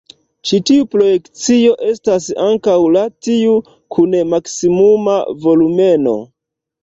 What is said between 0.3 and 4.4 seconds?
Ĉi tiu projekcio estas ankaŭ la tiu kun